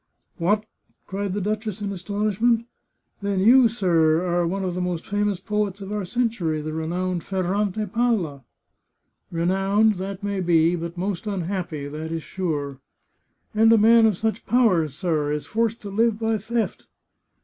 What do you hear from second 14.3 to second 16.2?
powers, sir, is forced to live